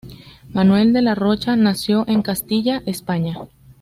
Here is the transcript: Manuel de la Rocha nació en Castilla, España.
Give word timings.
Manuel 0.49 0.93
de 0.93 1.03
la 1.03 1.13
Rocha 1.13 1.55
nació 1.55 2.05
en 2.07 2.23
Castilla, 2.23 2.81
España. 2.87 3.37